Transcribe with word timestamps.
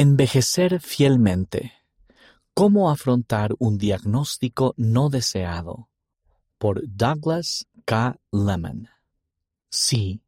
Envejecer 0.00 0.80
fielmente. 0.80 1.72
¿Cómo 2.54 2.88
afrontar 2.88 3.56
un 3.58 3.78
diagnóstico 3.78 4.72
no 4.76 5.08
deseado? 5.10 5.88
Por 6.56 6.82
Douglas 6.86 7.66
K. 7.84 8.16
Lemon. 8.30 8.88
Sí, 9.72 10.22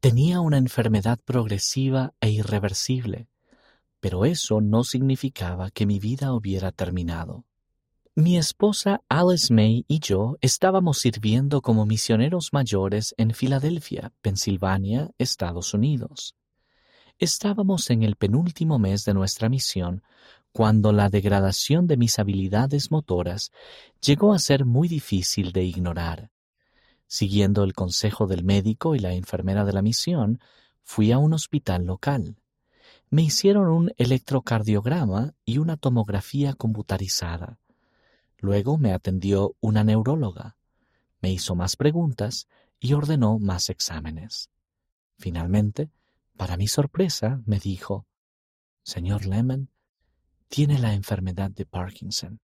tenía 0.00 0.40
una 0.40 0.56
enfermedad 0.56 1.18
progresiva 1.22 2.14
e 2.22 2.30
irreversible, 2.30 3.28
pero 4.00 4.24
eso 4.24 4.62
no 4.62 4.84
significaba 4.84 5.70
que 5.70 5.84
mi 5.84 5.98
vida 5.98 6.32
hubiera 6.32 6.72
terminado. 6.72 7.44
Mi 8.14 8.38
esposa 8.38 9.02
Alice 9.10 9.52
May 9.52 9.84
y 9.86 9.98
yo 9.98 10.38
estábamos 10.40 10.96
sirviendo 10.96 11.60
como 11.60 11.84
misioneros 11.84 12.54
mayores 12.54 13.14
en 13.18 13.34
Filadelfia, 13.34 14.14
Pensilvania, 14.22 15.10
Estados 15.18 15.74
Unidos. 15.74 16.36
Estábamos 17.20 17.90
en 17.90 18.02
el 18.02 18.16
penúltimo 18.16 18.78
mes 18.78 19.04
de 19.04 19.12
nuestra 19.12 19.50
misión 19.50 20.02
cuando 20.52 20.90
la 20.90 21.10
degradación 21.10 21.86
de 21.86 21.98
mis 21.98 22.18
habilidades 22.18 22.90
motoras 22.90 23.52
llegó 24.00 24.32
a 24.32 24.38
ser 24.38 24.64
muy 24.64 24.88
difícil 24.88 25.52
de 25.52 25.62
ignorar. 25.62 26.30
Siguiendo 27.06 27.62
el 27.62 27.74
consejo 27.74 28.26
del 28.26 28.42
médico 28.42 28.94
y 28.94 29.00
la 29.00 29.12
enfermera 29.12 29.66
de 29.66 29.74
la 29.74 29.82
misión, 29.82 30.40
fui 30.82 31.12
a 31.12 31.18
un 31.18 31.34
hospital 31.34 31.84
local. 31.84 32.36
Me 33.10 33.20
hicieron 33.20 33.68
un 33.68 33.92
electrocardiograma 33.98 35.34
y 35.44 35.58
una 35.58 35.76
tomografía 35.76 36.54
computarizada. 36.54 37.58
Luego 38.38 38.78
me 38.78 38.94
atendió 38.94 39.56
una 39.60 39.84
neuróloga, 39.84 40.56
me 41.20 41.30
hizo 41.30 41.54
más 41.54 41.76
preguntas 41.76 42.48
y 42.80 42.94
ordenó 42.94 43.38
más 43.38 43.68
exámenes. 43.68 44.48
Finalmente, 45.18 45.90
para 46.40 46.56
mi 46.56 46.68
sorpresa, 46.68 47.42
me 47.44 47.58
dijo, 47.58 48.06
Señor 48.82 49.26
Lemon, 49.26 49.68
tiene 50.48 50.78
la 50.78 50.94
enfermedad 50.94 51.50
de 51.50 51.66
Parkinson. 51.66 52.40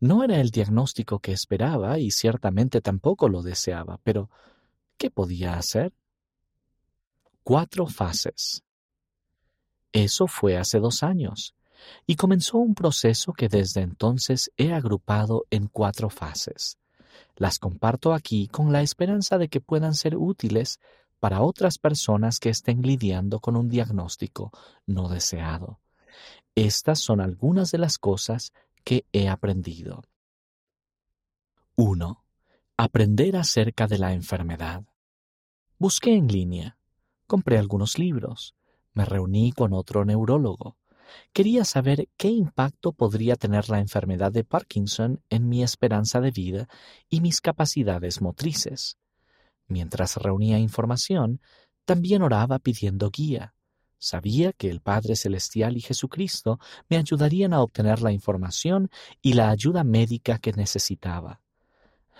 No 0.00 0.24
era 0.24 0.40
el 0.40 0.48
diagnóstico 0.48 1.18
que 1.18 1.32
esperaba 1.32 1.98
y 1.98 2.10
ciertamente 2.10 2.80
tampoco 2.80 3.28
lo 3.28 3.42
deseaba, 3.42 4.00
pero 4.02 4.30
¿qué 4.96 5.10
podía 5.10 5.58
hacer? 5.58 5.92
Cuatro 7.42 7.86
fases. 7.86 8.64
Eso 9.92 10.26
fue 10.26 10.56
hace 10.56 10.78
dos 10.78 11.02
años 11.02 11.54
y 12.06 12.16
comenzó 12.16 12.56
un 12.56 12.74
proceso 12.74 13.34
que 13.34 13.50
desde 13.50 13.82
entonces 13.82 14.50
he 14.56 14.72
agrupado 14.72 15.44
en 15.50 15.66
cuatro 15.66 16.08
fases. 16.08 16.78
Las 17.36 17.58
comparto 17.58 18.14
aquí 18.14 18.48
con 18.48 18.72
la 18.72 18.80
esperanza 18.80 19.36
de 19.36 19.48
que 19.48 19.60
puedan 19.60 19.92
ser 19.92 20.16
útiles 20.16 20.80
para 21.20 21.42
otras 21.42 21.78
personas 21.78 22.38
que 22.38 22.50
estén 22.50 22.82
lidiando 22.82 23.40
con 23.40 23.56
un 23.56 23.68
diagnóstico 23.68 24.52
no 24.86 25.08
deseado. 25.08 25.80
Estas 26.54 27.00
son 27.00 27.20
algunas 27.20 27.70
de 27.70 27.78
las 27.78 27.98
cosas 27.98 28.52
que 28.84 29.04
he 29.12 29.28
aprendido. 29.28 30.02
1. 31.76 32.24
Aprender 32.76 33.36
acerca 33.36 33.86
de 33.86 33.98
la 33.98 34.12
enfermedad. 34.12 34.84
Busqué 35.78 36.14
en 36.14 36.28
línea, 36.28 36.76
compré 37.26 37.58
algunos 37.58 37.98
libros, 37.98 38.54
me 38.94 39.04
reuní 39.04 39.52
con 39.52 39.72
otro 39.72 40.04
neurólogo, 40.04 40.76
Quería 41.32 41.64
saber 41.64 42.08
qué 42.16 42.28
impacto 42.28 42.92
podría 42.92 43.36
tener 43.36 43.68
la 43.68 43.80
enfermedad 43.80 44.32
de 44.32 44.44
Parkinson 44.44 45.22
en 45.30 45.48
mi 45.48 45.62
esperanza 45.62 46.20
de 46.20 46.30
vida 46.30 46.68
y 47.08 47.20
mis 47.20 47.40
capacidades 47.40 48.20
motrices. 48.20 48.98
Mientras 49.68 50.16
reunía 50.16 50.58
información, 50.58 51.40
también 51.84 52.22
oraba 52.22 52.58
pidiendo 52.58 53.10
guía. 53.10 53.54
Sabía 53.98 54.52
que 54.52 54.70
el 54.70 54.80
Padre 54.80 55.16
Celestial 55.16 55.76
y 55.76 55.80
Jesucristo 55.80 56.58
me 56.88 56.96
ayudarían 56.96 57.52
a 57.52 57.62
obtener 57.62 58.00
la 58.00 58.12
información 58.12 58.90
y 59.20 59.34
la 59.34 59.50
ayuda 59.50 59.84
médica 59.84 60.38
que 60.38 60.52
necesitaba. 60.52 61.40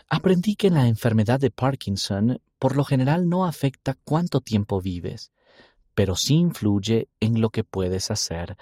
Aprendí 0.08 0.56
que 0.56 0.70
la 0.70 0.88
enfermedad 0.88 1.38
de 1.38 1.50
Parkinson 1.50 2.40
por 2.58 2.76
lo 2.76 2.84
general 2.84 3.28
no 3.28 3.46
afecta 3.46 3.96
cuánto 4.04 4.40
tiempo 4.40 4.80
vives, 4.80 5.30
pero 5.94 6.16
sí 6.16 6.34
influye 6.34 7.08
en 7.20 7.40
lo 7.40 7.50
que 7.50 7.64
puedes 7.64 8.10
hacer. 8.10 8.56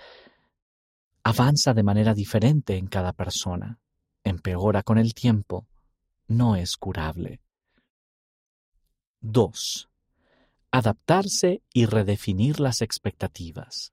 Avanza 1.22 1.72
de 1.72 1.82
manera 1.82 2.14
diferente 2.14 2.76
en 2.76 2.86
cada 2.86 3.12
persona, 3.12 3.78
empeora 4.22 4.82
con 4.82 4.98
el 4.98 5.14
tiempo, 5.14 5.66
no 6.28 6.56
es 6.56 6.76
curable. 6.76 7.40
2. 9.28 9.90
Adaptarse 10.70 11.60
y 11.72 11.86
redefinir 11.86 12.60
las 12.60 12.80
expectativas. 12.80 13.92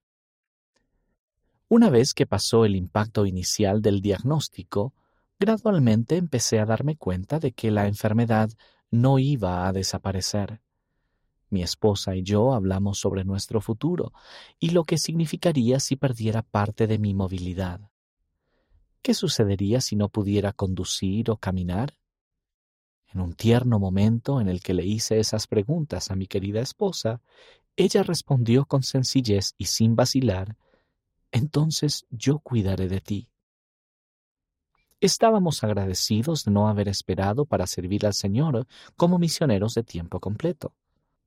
Una 1.68 1.90
vez 1.90 2.14
que 2.14 2.28
pasó 2.28 2.66
el 2.66 2.76
impacto 2.76 3.26
inicial 3.26 3.82
del 3.82 4.00
diagnóstico, 4.00 4.94
gradualmente 5.40 6.18
empecé 6.18 6.60
a 6.60 6.68
darme 6.68 6.98
cuenta 6.98 7.40
de 7.40 7.52
que 7.52 7.72
la 7.72 7.88
enfermedad 7.88 8.52
no 8.92 9.18
iba 9.18 9.68
a 9.68 9.74
desaparecer. 9.74 10.62
Mi 11.50 11.64
esposa 11.64 12.16
y 12.16 12.22
yo 12.22 12.54
hablamos 12.54 13.00
sobre 13.00 13.24
nuestro 13.24 13.60
futuro 13.60 14.14
y 14.60 14.70
lo 14.70 14.84
que 14.84 15.00
significaría 15.00 15.80
si 15.80 15.96
perdiera 15.96 16.44
parte 16.44 16.86
de 16.86 17.00
mi 17.00 17.16
movilidad. 17.16 17.82
¿Qué 19.02 19.16
sucedería 19.16 19.82
si 19.82 19.96
no 19.96 20.10
pudiera 20.10 20.54
conducir 20.54 21.32
o 21.32 21.38
caminar? 21.38 21.96
En 23.14 23.22
un 23.22 23.34
tierno 23.34 23.78
momento 23.78 24.42
en 24.42 24.50
el 24.50 24.62
que 24.62 24.74
le 24.74 24.86
hice 24.86 25.20
esas 25.20 25.46
preguntas 25.46 26.10
a 26.10 26.16
mi 26.16 26.26
querida 26.26 26.62
esposa, 26.62 27.22
ella 27.76 28.02
respondió 28.04 28.66
con 28.66 28.84
sencillez 28.84 29.54
y 29.58 29.66
sin 29.66 29.96
vacilar, 29.96 30.58
Entonces 31.32 32.06
yo 32.12 32.38
cuidaré 32.40 32.88
de 32.88 33.02
ti. 33.02 33.28
Estábamos 35.02 35.64
agradecidos 35.64 36.46
de 36.46 36.52
no 36.52 36.68
haber 36.68 36.88
esperado 36.88 37.46
para 37.46 37.66
servir 37.66 38.06
al 38.06 38.14
Señor 38.14 38.68
como 38.96 39.18
misioneros 39.18 39.74
de 39.74 39.84
tiempo 39.84 40.20
completo 40.20 40.76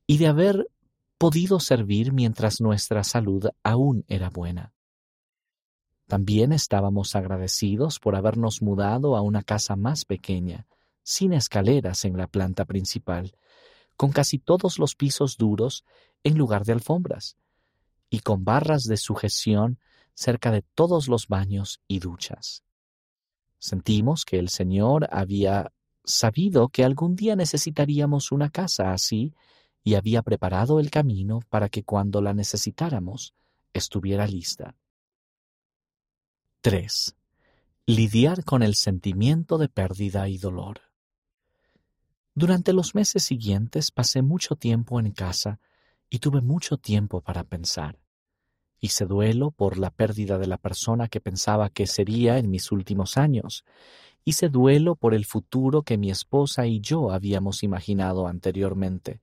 y 0.07 0.19
de 0.19 0.29
haber 0.29 0.71
podido 1.19 1.59
servir 1.61 2.13
mientras 2.13 2.61
nuestra 2.61 3.03
salud 3.03 3.49
aún 3.65 4.05
era 4.07 4.31
buena. 4.31 4.73
También 6.07 6.53
estábamos 6.53 7.17
agradecidos 7.17 7.99
por 7.99 8.15
habernos 8.15 8.63
mudado 8.63 9.17
a 9.17 9.23
una 9.23 9.43
casa 9.43 9.75
más 9.75 10.05
pequeña, 10.05 10.67
sin 11.07 11.33
escaleras 11.33 12.05
en 12.05 12.17
la 12.17 12.27
planta 12.27 12.65
principal, 12.65 13.37
con 13.97 14.11
casi 14.11 14.41
todos 14.41 14.81
los 14.81 14.97
pisos 14.97 15.37
duros 15.37 15.85
en 16.25 16.37
lugar 16.37 16.65
de 16.65 16.73
alfombras, 16.73 17.37
y 18.11 18.19
con 18.21 18.45
barras 18.45 18.83
de 18.83 18.97
sujeción 18.97 19.79
cerca 20.15 20.51
de 20.51 20.63
todos 20.63 21.07
los 21.07 21.29
baños 21.29 21.81
y 21.87 22.01
duchas. 22.01 22.65
Sentimos 23.61 24.25
que 24.25 24.41
el 24.41 24.49
Señor 24.49 25.09
había 25.13 25.73
sabido 26.03 26.71
que 26.71 26.85
algún 26.85 27.15
día 27.15 27.37
necesitaríamos 27.37 28.33
una 28.33 28.51
casa 28.51 28.93
así 28.93 29.33
y 29.85 29.95
había 29.95 30.23
preparado 30.23 30.81
el 30.81 30.91
camino 30.91 31.39
para 31.49 31.69
que 31.69 31.85
cuando 31.85 32.21
la 32.21 32.35
necesitáramos 32.35 33.33
estuviera 33.73 34.27
lista. 34.27 34.75
3. 36.63 37.15
Lidiar 37.87 38.43
con 38.43 38.65
el 38.65 38.75
sentimiento 38.75 39.57
de 39.57 39.69
pérdida 39.69 40.29
y 40.29 40.39
dolor. 40.39 40.86
Durante 42.39 42.75
los 42.75 42.95
meses 42.95 43.25
siguientes 43.25 43.91
pasé 43.91 44.21
mucho 44.21 44.57
tiempo 44.57 45.01
en 45.01 45.11
casa 45.11 45.59
y 46.11 46.19
tuve 46.19 46.43
mucho 46.43 46.77
tiempo 46.77 47.23
para 47.23 47.45
pensar. 47.45 47.99
Hice 48.79 49.07
duelo 49.07 49.53
por 49.53 49.79
la 49.79 49.89
pérdida 49.89 50.37
de 50.37 50.47
la 50.47 50.59
persona 50.59 51.09
que 51.09 51.23
pensaba 51.23 51.71
que 51.71 51.87
sería 51.87 52.37
en 52.37 52.51
mis 52.51 52.71
últimos 52.73 53.17
años. 53.17 53.65
Hice 54.23 54.51
duelo 54.51 54.97
por 54.97 55.15
el 55.15 55.25
futuro 55.25 55.83
que 55.83 55.97
mi 55.97 56.11
esposa 56.11 56.67
y 56.67 56.83
yo 56.83 57.11
habíamos 57.11 57.63
imaginado 57.63 58.27
anteriormente. 58.27 59.23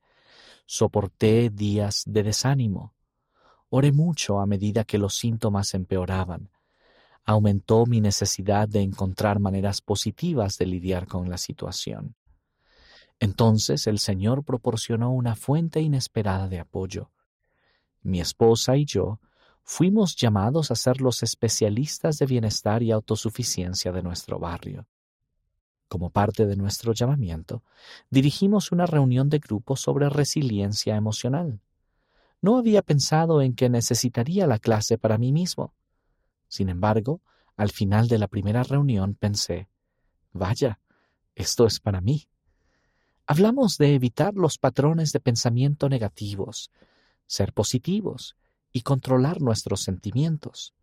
Soporté 0.66 1.52
días 1.52 2.02
de 2.08 2.24
desánimo. 2.24 2.96
Oré 3.70 3.92
mucho 3.92 4.40
a 4.40 4.48
medida 4.48 4.86
que 4.86 4.98
los 4.98 5.18
síntomas 5.18 5.76
empeoraban. 5.76 6.50
Aumentó 7.26 7.86
mi 7.86 8.02
necesidad 8.02 8.68
de 8.68 8.82
encontrar 8.82 9.40
maneras 9.40 9.82
positivas 9.82 10.58
de 10.58 10.66
lidiar 10.66 11.06
con 11.06 11.30
la 11.30 11.38
situación. 11.38 12.16
Entonces 13.24 13.88
el 13.88 14.00
Señor 14.00 14.44
proporcionó 14.44 15.14
una 15.14 15.38
fuente 15.38 15.80
inesperada 15.80 16.50
de 16.50 16.60
apoyo. 16.60 17.10
Mi 18.02 18.20
esposa 18.20 18.76
y 18.76 18.84
yo 18.84 19.22
fuimos 19.64 20.18
llamados 20.18 20.72
a 20.72 20.76
ser 20.76 21.00
los 21.00 21.24
especialistas 21.24 22.18
de 22.18 22.26
bienestar 22.26 22.84
y 22.84 22.92
autosuficiencia 22.92 23.94
de 23.94 24.04
nuestro 24.04 24.40
barrio. 24.40 24.88
Como 25.88 26.10
parte 26.10 26.46
de 26.46 26.58
nuestro 26.58 26.92
llamamiento, 26.92 27.64
dirigimos 28.10 28.74
una 28.74 28.88
reunión 28.88 29.30
de 29.30 29.40
grupo 29.40 29.78
sobre 29.78 30.10
resiliencia 30.10 30.98
emocional. 30.98 31.62
No 32.42 32.58
había 32.58 32.82
pensado 32.82 33.42
en 33.42 33.56
que 33.56 33.70
necesitaría 33.70 34.48
la 34.48 34.60
clase 34.60 34.98
para 34.98 35.18
mí 35.18 35.32
mismo. 35.32 35.74
Sin 36.50 36.68
embargo, 36.68 37.22
al 37.56 37.72
final 37.72 38.10
de 38.10 38.18
la 38.18 38.28
primera 38.28 38.64
reunión 38.64 39.16
pensé, 39.16 39.70
vaya, 40.34 40.82
esto 41.36 41.66
es 41.66 41.80
para 41.80 42.02
mí. 42.02 42.28
Hablamos 43.26 43.78
de 43.78 43.96
evitar 43.96 44.34
los 44.34 44.58
patrones 44.58 45.14
de 45.14 45.20
pensamiento 45.20 45.88
negativos, 45.88 46.72
ser 47.26 47.54
positivos 47.54 48.36
y 48.72 48.82
controlar 48.82 49.42
nuestros 49.42 49.82
sentimientos. 49.82 50.74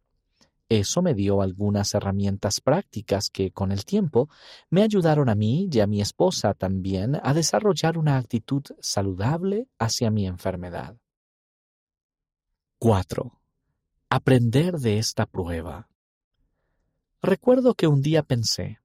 Eso 0.70 1.02
me 1.02 1.14
dio 1.14 1.42
algunas 1.42 1.94
herramientas 1.94 2.60
prácticas 2.60 3.28
que 3.28 3.50
con 3.50 3.72
el 3.72 3.84
tiempo 3.84 4.30
me 4.70 4.82
ayudaron 4.82 5.28
a 5.28 5.34
mí 5.34 5.68
y 5.70 5.80
a 5.80 5.86
mi 5.86 6.00
esposa 6.00 6.54
también 6.54 7.20
a 7.22 7.34
desarrollar 7.34 7.98
una 7.98 8.16
actitud 8.16 8.62
saludable 8.80 9.68
hacia 9.78 10.10
mi 10.10 10.26
enfermedad. 10.26 10.96
4. 12.78 13.38
Aprender 14.08 14.78
de 14.78 14.98
esta 14.98 15.26
prueba. 15.26 15.88
Recuerdo 17.20 17.74
que 17.74 17.86
un 17.86 18.00
día 18.00 18.22
pensé, 18.22 18.79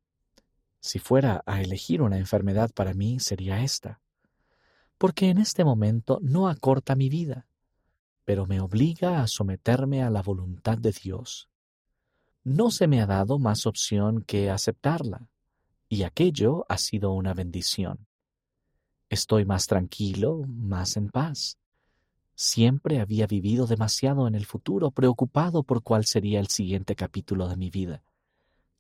si 0.86 1.00
fuera 1.00 1.44
a 1.46 1.62
elegir 1.62 2.02
una 2.02 2.18
enfermedad 2.18 2.72
para 2.74 2.94
mí 2.94 3.20
sería 3.20 3.64
esta, 3.64 4.02
porque 4.98 5.30
en 5.30 5.40
este 5.40 5.66
momento 5.66 6.20
no 6.22 6.48
acorta 6.48 6.96
mi 6.96 7.10
vida, 7.10 7.48
pero 8.24 8.46
me 8.46 8.60
obliga 8.62 9.22
a 9.22 9.28
someterme 9.28 10.04
a 10.04 10.10
la 10.10 10.22
voluntad 10.22 10.78
de 10.78 10.92
Dios 10.92 11.50
no 12.46 12.70
se 12.70 12.88
me 12.88 13.02
ha 13.02 13.08
dado 13.08 13.40
más 13.40 13.66
opción 13.66 14.22
que 14.22 14.52
aceptarla, 14.52 15.30
y 15.90 16.04
aquello 16.04 16.66
ha 16.70 16.78
sido 16.78 17.12
una 17.12 17.34
bendición. 17.34 18.06
Estoy 19.10 19.46
más 19.46 19.66
tranquilo, 19.66 20.44
más 20.48 20.96
en 20.96 21.10
paz. 21.10 21.58
Siempre 22.36 23.00
había 23.02 23.26
vivido 23.26 23.66
demasiado 23.66 24.28
en 24.28 24.36
el 24.36 24.46
futuro, 24.46 24.92
preocupado 24.92 25.64
por 25.64 25.82
cuál 25.82 26.06
sería 26.06 26.40
el 26.40 26.48
siguiente 26.48 26.96
capítulo 26.96 27.48
de 27.48 27.58
mi 27.58 27.72
vida. 27.72 28.04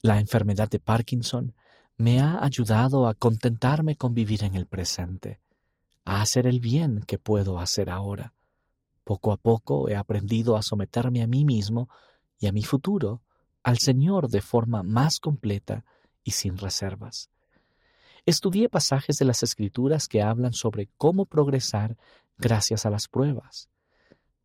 La 0.01 0.19
enfermedad 0.19 0.69
de 0.69 0.79
Parkinson 0.79 1.55
me 1.97 2.19
ha 2.19 2.43
ayudado 2.43 3.07
a 3.07 3.13
contentarme 3.13 3.95
con 3.95 4.13
vivir 4.13 4.43
en 4.43 4.55
el 4.55 4.67
presente, 4.67 5.39
a 6.03 6.21
hacer 6.21 6.45
el 6.45 6.59
bien 6.59 7.03
que 7.07 7.17
puedo 7.17 7.59
hacer 7.59 7.89
ahora. 7.89 8.33
Poco 9.03 9.31
a 9.31 9.37
poco 9.37 9.87
he 9.87 9.95
aprendido 9.95 10.57
a 10.57 10.61
someterme 10.61 11.21
a 11.21 11.27
mí 11.27 11.45
mismo 11.45 11.89
y 12.39 12.47
a 12.47 12.51
mi 12.51 12.63
futuro 12.63 13.21
al 13.63 13.79
Señor 13.79 14.29
de 14.29 14.41
forma 14.41 14.83
más 14.83 15.19
completa 15.19 15.85
y 16.23 16.31
sin 16.31 16.57
reservas. 16.57 17.29
Estudié 18.25 18.69
pasajes 18.69 19.17
de 19.17 19.25
las 19.25 19.43
Escrituras 19.43 20.07
que 20.07 20.21
hablan 20.21 20.53
sobre 20.53 20.89
cómo 20.97 21.25
progresar 21.25 21.97
gracias 22.37 22.85
a 22.85 22.89
las 22.89 23.07
pruebas. 23.07 23.69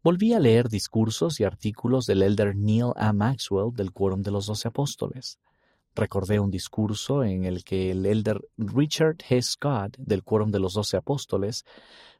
Volví 0.02 0.32
a 0.32 0.38
leer 0.38 0.68
discursos 0.68 1.40
y 1.40 1.44
artículos 1.44 2.06
del 2.06 2.22
elder 2.22 2.54
Neil 2.56 2.92
A. 2.96 3.12
Maxwell 3.12 3.74
del 3.74 3.92
Quórum 3.92 4.22
de 4.22 4.30
los 4.30 4.46
Doce 4.46 4.68
Apóstoles. 4.68 5.38
Recordé 5.94 6.38
un 6.38 6.50
discurso 6.50 7.24
en 7.24 7.44
el 7.44 7.64
que 7.64 7.90
el 7.90 8.06
elder 8.06 8.40
Richard 8.56 9.16
H. 9.24 9.42
Scott 9.42 9.96
del 9.98 10.22
Quórum 10.22 10.50
de 10.50 10.60
los 10.60 10.74
Doce 10.74 10.96
Apóstoles 10.96 11.64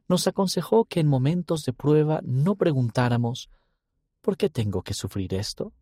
nos 0.07 0.27
aconsejó 0.27 0.85
que 0.85 0.99
en 0.99 1.07
momentos 1.07 1.63
de 1.63 1.73
prueba 1.73 2.19
no 2.23 2.55
preguntáramos 2.55 3.49
¿por 4.21 4.37
qué 4.37 4.49
tengo 4.49 4.81
que 4.81 4.93
sufrir 4.93 5.33
esto? 5.33 5.73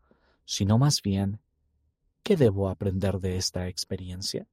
sino 0.45 0.79
más 0.79 1.01
bien, 1.03 1.39
¿qué 2.23 2.35
debo 2.35 2.69
aprender 2.69 3.19
de 3.19 3.37
esta 3.37 3.67
experiencia? 3.67 4.47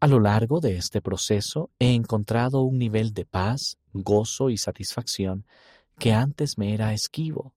A 0.00 0.06
lo 0.06 0.20
largo 0.20 0.60
de 0.60 0.76
este 0.76 1.00
proceso 1.00 1.70
he 1.78 1.94
encontrado 1.94 2.60
un 2.60 2.76
nivel 2.76 3.14
de 3.14 3.24
paz, 3.24 3.78
gozo 3.94 4.50
y 4.50 4.58
satisfacción 4.58 5.46
que 5.98 6.12
antes 6.12 6.58
me 6.58 6.74
era 6.74 6.92
esquivo. 6.92 7.54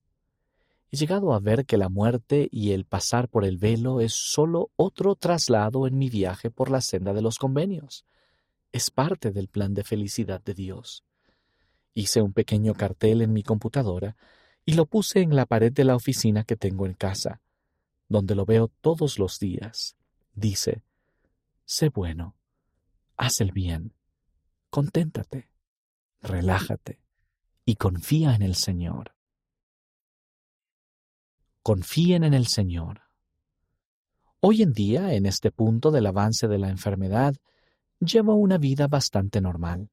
He 0.89 0.97
llegado 0.97 1.33
a 1.33 1.39
ver 1.39 1.65
que 1.65 1.77
la 1.77 1.89
muerte 1.89 2.47
y 2.51 2.71
el 2.71 2.85
pasar 2.85 3.27
por 3.27 3.43
el 3.43 3.57
velo 3.57 3.99
es 3.99 4.13
sólo 4.13 4.71
otro 4.77 5.15
traslado 5.15 5.85
en 5.85 5.97
mi 5.97 6.09
viaje 6.09 6.49
por 6.49 6.69
la 6.69 6.79
senda 6.79 7.13
de 7.13 7.21
los 7.21 7.39
convenios. 7.39 8.05
Es 8.71 8.89
parte 8.89 9.31
del 9.31 9.49
plan 9.49 9.73
de 9.73 9.83
felicidad 9.83 10.41
de 10.41 10.53
Dios. 10.53 11.03
Hice 11.93 12.21
un 12.21 12.31
pequeño 12.31 12.73
cartel 12.73 13.21
en 13.21 13.33
mi 13.33 13.43
computadora 13.43 14.15
y 14.65 14.73
lo 14.73 14.85
puse 14.85 15.21
en 15.21 15.35
la 15.35 15.45
pared 15.45 15.73
de 15.73 15.83
la 15.83 15.95
oficina 15.95 16.43
que 16.43 16.55
tengo 16.55 16.85
en 16.85 16.93
casa, 16.93 17.41
donde 18.07 18.35
lo 18.35 18.45
veo 18.45 18.69
todos 18.81 19.19
los 19.19 19.39
días. 19.39 19.97
Dice, 20.35 20.83
sé 21.65 21.89
bueno, 21.89 22.35
haz 23.17 23.41
el 23.41 23.51
bien, 23.51 23.93
conténtate, 24.69 25.49
relájate 26.21 27.01
y 27.65 27.75
confía 27.75 28.35
en 28.35 28.41
el 28.41 28.55
Señor. 28.55 29.16
Confíen 31.67 32.23
en 32.23 32.33
el 32.33 32.47
Señor. 32.47 33.01
Hoy 34.39 34.61
en 34.61 34.71
día, 34.71 35.13
en 35.15 35.25
este 35.25 35.51
punto 35.51 35.91
del 35.91 36.05
avance 36.05 36.47
de 36.47 36.57
la 36.57 36.69
enfermedad, 36.69 37.35
llevo 37.99 38.35
una 38.35 38.57
vida 38.57 38.87
bastante 38.87 39.41
normal. 39.41 39.89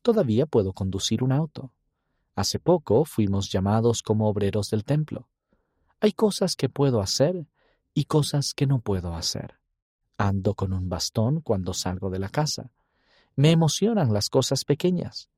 Todavía 0.00 0.46
puedo 0.46 0.72
conducir 0.72 1.22
un 1.22 1.30
auto. 1.30 1.74
Hace 2.34 2.58
poco 2.58 3.04
fuimos 3.04 3.50
llamados 3.52 4.00
como 4.00 4.30
obreros 4.30 4.70
del 4.70 4.82
templo. 4.84 5.28
Hay 6.00 6.12
cosas 6.12 6.56
que 6.56 6.70
puedo 6.70 7.02
hacer 7.02 7.48
y 7.92 8.06
cosas 8.06 8.54
que 8.54 8.66
no 8.66 8.80
puedo 8.80 9.14
hacer. 9.14 9.58
Ando 10.16 10.54
con 10.54 10.72
un 10.72 10.88
bastón 10.88 11.42
cuando 11.42 11.74
salgo 11.74 12.08
de 12.08 12.18
la 12.18 12.30
casa. 12.30 12.70
Me 13.36 13.50
emocionan 13.50 14.14
las 14.14 14.30
cosas 14.30 14.64
pequeñas, 14.64 15.28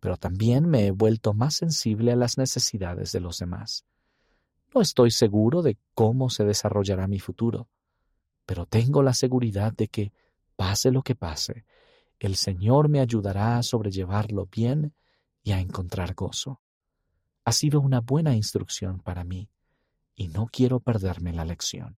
pero 0.00 0.16
también 0.16 0.68
me 0.68 0.88
he 0.88 0.90
vuelto 0.90 1.32
más 1.32 1.54
sensible 1.54 2.10
a 2.10 2.16
las 2.16 2.38
necesidades 2.38 3.12
de 3.12 3.20
los 3.20 3.38
demás. 3.38 3.84
No 4.76 4.82
estoy 4.82 5.10
seguro 5.10 5.62
de 5.62 5.78
cómo 5.94 6.28
se 6.28 6.44
desarrollará 6.44 7.06
mi 7.06 7.18
futuro, 7.18 7.70
pero 8.44 8.66
tengo 8.66 9.02
la 9.02 9.14
seguridad 9.14 9.72
de 9.72 9.88
que, 9.88 10.12
pase 10.54 10.90
lo 10.90 11.00
que 11.00 11.14
pase, 11.14 11.64
el 12.18 12.36
Señor 12.36 12.90
me 12.90 13.00
ayudará 13.00 13.56
a 13.56 13.62
sobrellevarlo 13.62 14.44
bien 14.52 14.94
y 15.42 15.52
a 15.52 15.60
encontrar 15.60 16.12
gozo. 16.12 16.60
Ha 17.46 17.52
sido 17.52 17.80
una 17.80 18.02
buena 18.02 18.36
instrucción 18.36 19.00
para 19.00 19.24
mí 19.24 19.48
y 20.14 20.28
no 20.28 20.46
quiero 20.52 20.78
perderme 20.80 21.32
la 21.32 21.46
lección. 21.46 21.96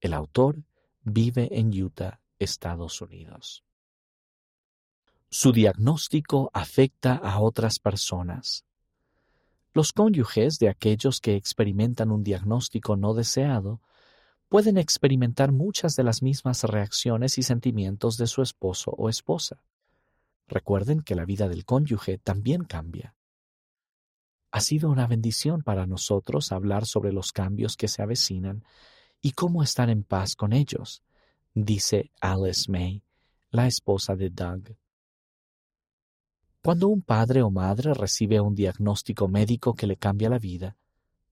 El 0.00 0.14
autor 0.14 0.62
vive 1.02 1.48
en 1.58 1.70
Utah, 1.70 2.20
Estados 2.38 3.00
Unidos. 3.00 3.64
Su 5.28 5.50
diagnóstico 5.50 6.52
afecta 6.54 7.16
a 7.16 7.40
otras 7.40 7.80
personas. 7.80 8.64
Los 9.74 9.92
cónyuges 9.92 10.58
de 10.58 10.68
aquellos 10.68 11.20
que 11.20 11.34
experimentan 11.34 12.10
un 12.10 12.22
diagnóstico 12.22 12.96
no 12.96 13.14
deseado 13.14 13.80
pueden 14.48 14.76
experimentar 14.76 15.50
muchas 15.50 15.96
de 15.96 16.04
las 16.04 16.22
mismas 16.22 16.64
reacciones 16.64 17.38
y 17.38 17.42
sentimientos 17.42 18.18
de 18.18 18.26
su 18.26 18.42
esposo 18.42 18.90
o 18.90 19.08
esposa. 19.08 19.62
Recuerden 20.46 21.00
que 21.00 21.14
la 21.14 21.24
vida 21.24 21.48
del 21.48 21.64
cónyuge 21.64 22.18
también 22.18 22.64
cambia. 22.64 23.14
Ha 24.50 24.60
sido 24.60 24.90
una 24.90 25.06
bendición 25.06 25.62
para 25.62 25.86
nosotros 25.86 26.52
hablar 26.52 26.84
sobre 26.84 27.10
los 27.10 27.32
cambios 27.32 27.78
que 27.78 27.88
se 27.88 28.02
avecinan 28.02 28.64
y 29.22 29.32
cómo 29.32 29.62
estar 29.62 29.88
en 29.88 30.04
paz 30.04 30.36
con 30.36 30.52
ellos, 30.52 31.02
dice 31.54 32.10
Alice 32.20 32.70
May, 32.70 33.02
la 33.50 33.66
esposa 33.66 34.16
de 34.16 34.28
Doug. 34.28 34.76
Cuando 36.62 36.86
un 36.86 37.02
padre 37.02 37.42
o 37.42 37.50
madre 37.50 37.92
recibe 37.92 38.40
un 38.40 38.54
diagnóstico 38.54 39.26
médico 39.26 39.74
que 39.74 39.88
le 39.88 39.96
cambia 39.96 40.30
la 40.30 40.38
vida, 40.38 40.76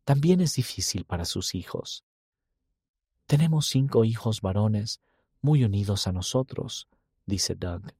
también 0.04 0.40
es 0.40 0.54
difícil 0.54 1.04
para 1.04 1.24
sus 1.24 1.54
hijos. 1.54 2.04
Tenemos 3.26 3.68
cinco 3.68 4.04
hijos 4.04 4.40
varones 4.40 5.00
muy 5.40 5.62
unidos 5.62 6.08
a 6.08 6.12
nosotros, 6.12 6.88
dice 7.26 7.54
Doug. 7.54 7.92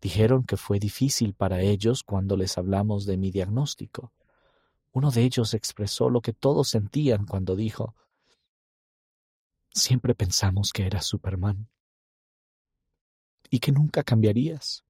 Dijeron 0.00 0.42
que 0.42 0.56
fue 0.56 0.80
difícil 0.80 1.34
para 1.34 1.60
ellos 1.60 2.02
cuando 2.02 2.36
les 2.36 2.58
hablamos 2.58 3.06
de 3.06 3.16
mi 3.16 3.30
diagnóstico. 3.30 4.12
Uno 4.90 5.12
de 5.12 5.22
ellos 5.22 5.54
expresó 5.54 6.10
lo 6.10 6.20
que 6.20 6.32
todos 6.32 6.68
sentían 6.68 7.26
cuando 7.26 7.54
dijo, 7.54 7.94
Siempre 9.72 10.16
pensamos 10.16 10.72
que 10.72 10.84
eras 10.84 11.06
Superman 11.06 11.68
y 13.50 13.60
que 13.60 13.70
nunca 13.70 14.02
cambiarías. 14.02 14.84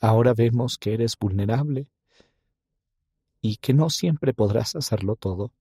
Ahora 0.00 0.34
vemos 0.34 0.78
que 0.78 0.94
eres 0.94 1.16
vulnerable 1.18 1.88
y 3.40 3.56
que 3.56 3.72
no 3.72 3.90
siempre 3.90 4.34
podrás 4.34 4.76
hacerlo 4.76 5.16
todo. 5.16 5.52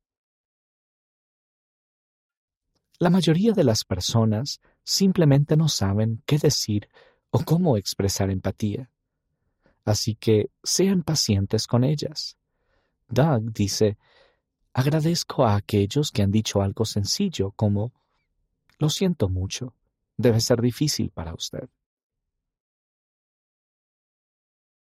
La 2.97 3.09
mayoría 3.09 3.51
de 3.53 3.63
las 3.63 3.83
personas 3.83 4.61
simplemente 4.83 5.57
no 5.57 5.67
saben 5.67 6.23
qué 6.25 6.37
decir 6.37 6.89
o 7.29 7.39
cómo 7.43 7.77
expresar 7.77 8.29
empatía. 8.29 8.89
Así 9.83 10.15
que 10.15 10.49
sean 10.63 11.03
pacientes 11.03 11.67
con 11.67 11.83
ellas. 11.83 12.37
Doug 13.07 13.51
dice, 13.51 13.97
agradezco 14.73 15.45
a 15.45 15.55
aquellos 15.55 16.11
que 16.11 16.23
han 16.23 16.31
dicho 16.31 16.61
algo 16.61 16.85
sencillo 16.85 17.51
como, 17.51 17.93
lo 18.79 18.89
siento 18.89 19.29
mucho, 19.29 19.75
debe 20.17 20.39
ser 20.39 20.61
difícil 20.61 21.11
para 21.11 21.33
usted. 21.33 21.69